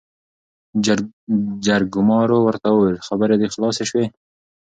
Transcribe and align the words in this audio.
جرګمارو 1.65 2.37
ورته 2.43 2.67
وويل 2.71 2.97
خبرې 3.07 3.35
دې 3.41 3.47
خلاصې 3.53 3.83
شوې؟ 3.89 4.05